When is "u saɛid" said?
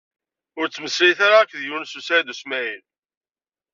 1.99-2.31